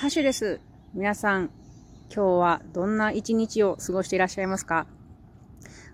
[0.00, 0.60] ハッシュです。
[0.94, 1.50] 皆さん、
[2.08, 4.86] 今日はどんな一日を過ごしていらっしゃいますか？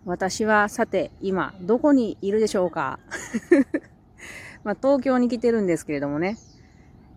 [0.04, 3.00] 私はさて、今、どこにいるでしょうか？
[4.62, 6.38] まあ、東京に来てるんですけれどもね。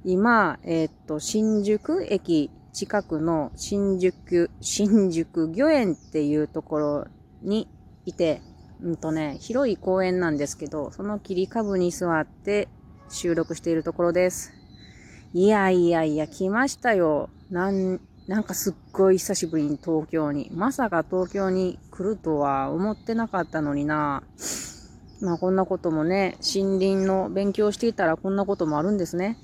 [0.03, 7.07] 今、えー、っと、新宿駅近くの新宿、新宿御苑っていうところ
[7.43, 7.67] に
[8.07, 8.41] いて、
[8.81, 12.67] うんとね、広い公園なんですけど、その切り株に座って
[13.09, 14.58] 収録しているところです。
[15.31, 17.29] いやいやいや、来ましたよ。
[17.51, 20.49] なん、なんかすっごい久しぶりに東京に。
[20.51, 24.23] まさか東京に来るとは思ってなかったのにな。
[25.21, 29.37] まあこんなこともね、森林の勉強していたらこんなこともあるんですね。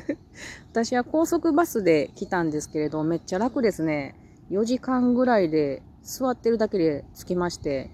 [0.72, 4.14] 私は高速バスで来たんですけれど、めっちゃ楽ですね。
[4.50, 7.90] 4時間ぐらいで座ってるだけで着きまして、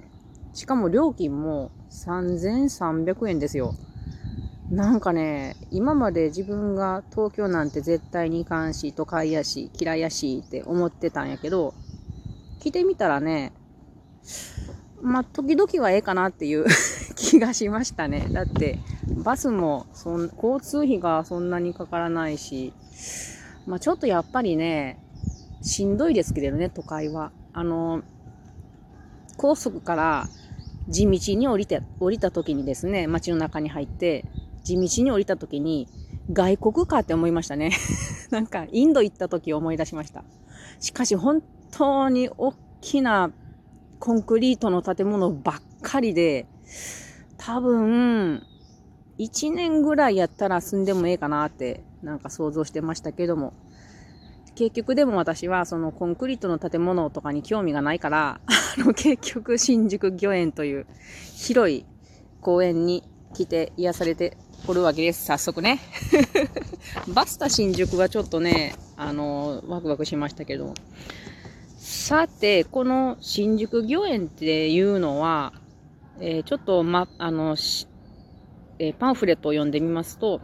[0.55, 3.75] しかも料金も3300円ですよ。
[4.73, 11.75] なんかね、今まで自分が東京なんて絶対に行かんし、都会やし、嫌いやしって思ってたんやけど、
[12.59, 13.53] 来てみたらね、
[15.03, 16.65] まあ、時々はええかなっていう
[17.17, 18.29] 気がしましたね。
[18.33, 18.79] だって、
[19.23, 22.73] バスもそん、交通費がそんなにかからないし、
[23.67, 24.99] まあ、ちょっとやっぱりね、
[25.61, 27.31] しんどいですけどね、都会は。
[27.53, 28.01] あの、
[29.37, 30.29] 高速から
[30.89, 34.25] 地道に降りて、降りた時にですね、街の中に入って、
[34.65, 35.89] 地道に降りた時に、
[36.33, 37.73] 外国かって思いましたね。
[38.31, 40.25] なんか、インド行った時思い出しました。
[40.79, 43.33] しかし、本当に大きな
[43.99, 46.47] コンクリートの建物ばっかりで、
[47.37, 48.43] 多分、
[49.19, 53.53] 1年ぐらいやったら住んでもええかなって、なんか想像してましたけども。
[54.55, 58.41] 結局でも私はそのコンクリートの建物とかに興味がないから、
[58.79, 60.87] あの結局新宿御苑という
[61.35, 61.87] 広い
[62.41, 63.03] 公園に
[63.33, 64.37] 来て癒されて
[64.69, 65.25] おるわけです。
[65.25, 65.81] 早速ね。
[67.13, 70.75] バスタ新宿はちょっとね、あの、ワクワクしましたけど。
[71.79, 75.53] さて、この新宿御苑っていうのは、
[76.21, 77.57] えー、ちょっと、ま、あの、
[78.79, 80.41] えー、パンフレットを読んでみますと、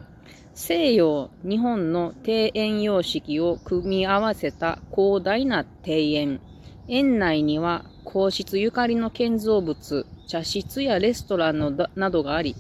[0.53, 6.41] 西洋、日本の庭園様式を組み合わせた広大な庭園。
[6.89, 12.57] 園内には皇室ゆかりの建造物、茶室やレストランのなどがあり、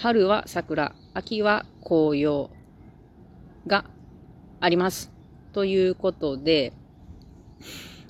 [0.00, 2.50] 春は桜、秋は紅葉
[3.66, 3.84] が
[4.60, 5.10] あります。
[5.52, 6.72] ということで、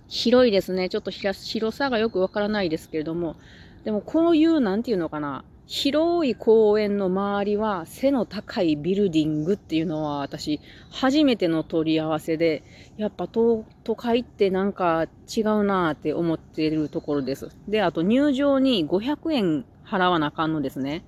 [0.07, 0.91] 広いですね。
[0.91, 3.37] ちょっと広さがよくわからないですけれども、
[3.85, 10.61] でもこういう、なんていうのかな、広い公園の周りは背の高いビルディングっていうのは私
[10.91, 12.65] 初めての取り合わせで、
[12.99, 13.65] やっぱ都
[13.97, 17.49] 会ってなんか違うなーって思ってるところです。
[17.67, 21.03] で、あと入場に500円払わなあかんのですね。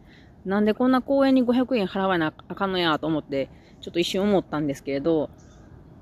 [0.45, 3.49] なんでこんな公園に500円払わなあかんのやと思って、
[3.81, 5.31] ちょっと一瞬思ったんですけれど、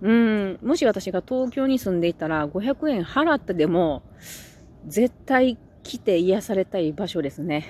[0.00, 4.02] うん、もし私が東京に住んでいたら500円払ってでも、
[4.86, 7.66] 絶対来て癒されたい場所ですね。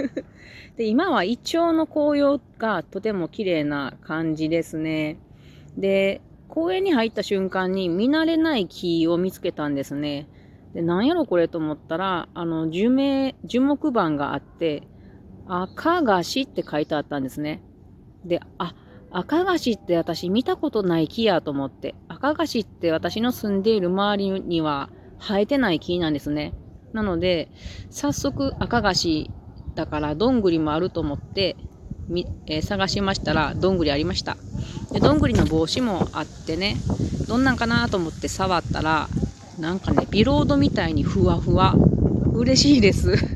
[0.76, 5.18] で、今はイチョウの紅葉がとても綺麗な感じですね。
[5.78, 10.28] で、公園に入った瞬間に見慣れない木を見つけたんですね。
[10.74, 14.82] で、なんやろこれと思ったら、あの、樹名、樹木板があって、
[15.48, 17.62] 赤菓子って書いてあったんですね。
[18.24, 18.74] で、あ、
[19.10, 24.90] 赤菓子って私見たことない木やと思って、赤菓子って私の住んでいる周りには
[25.20, 26.52] 生えてない木なんですね。
[26.92, 27.50] なので、
[27.90, 29.30] 早速赤菓子
[29.74, 31.56] だからどんぐりもあると思って、
[32.08, 34.36] みえー、探しましたら、どんぐりありました。
[34.92, 36.76] で、どんぐりの帽子もあってね、
[37.28, 39.08] どんなんかなと思って触ったら、
[39.58, 41.74] なんかね、ビロードみたいにふわふわ。
[42.34, 43.35] 嬉しいです。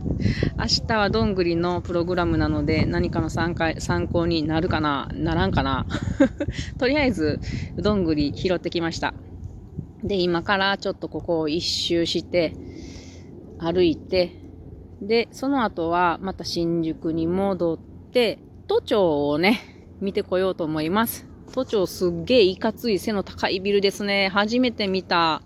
[0.58, 5.08] 明日はどんぐりのプログラムなので何かの参参考になるかな？
[5.14, 5.86] ならんかな？
[6.78, 7.40] とりあえず
[7.76, 9.14] どんぐり拾ってきました。
[10.02, 12.54] で、今からちょっとここを一周して
[13.58, 14.40] 歩いて
[15.02, 17.78] で、その後はまた新宿に戻っ
[18.12, 19.60] て都庁をね、
[20.00, 21.26] 見てこようと思います。
[21.52, 24.28] 都庁すっげえいかつい背の高いビルですね。
[24.28, 25.42] 初めて見た。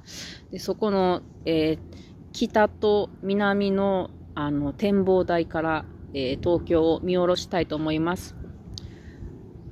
[0.50, 1.96] で、そこの、えー、
[2.32, 8.36] 北と南のあの展望台から、えー、東京を見下ろしたいと思います。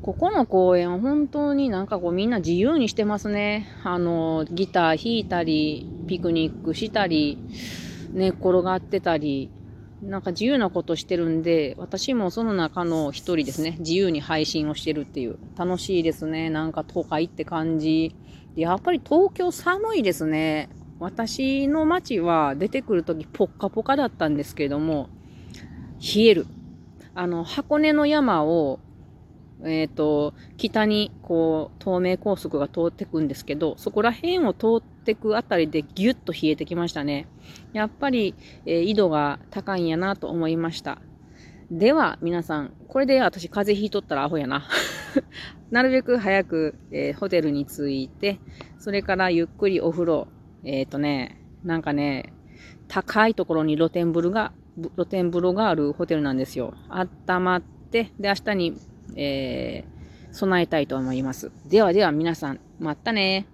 [0.02, 3.68] ここの公園は本当になんかこうみんな自由にしてますね。
[3.84, 7.38] あの、ギター弾いたり、ピクニックしたり、
[8.12, 9.50] 寝っ転がってたり、
[10.02, 13.76] なんか自由なことしてるんで、私もその中の一人ですね。
[13.78, 15.38] 自由に配信をしてるっていう。
[15.56, 16.50] 楽しいですね。
[16.50, 18.16] なんか都会って感じ。
[18.56, 20.68] やっぱり東京寒いですね。
[21.02, 25.08] 私の街は出てくるときポッカポカだったんですけれども、
[26.00, 26.46] 冷える。
[27.14, 28.78] あの、箱根の山を
[29.64, 37.26] えっ、と、北にこう、東名高速が通ってくんですけど、そこら辺を通ってくあたりでギュッと冷えてきましたね。
[37.72, 38.34] やっぱり、
[38.66, 40.98] えー、緯度が高いんやなと思いました。
[41.70, 44.64] では、皆さん、これで私風邪ひいとったらアホやな。
[45.70, 48.40] なるべく早く、えー、ホテルに着いて、
[48.78, 50.28] それからゆっくりお風呂、
[50.64, 52.32] えっ、ー、とね、なんかね、
[52.88, 54.52] 高いところに露天風呂が、
[54.96, 56.74] 露天風呂があるホテルなんですよ。
[56.88, 58.78] 温まって、で、明日に、
[59.16, 61.50] えー、備えたいと思います。
[61.66, 63.46] ではでは皆さん、またね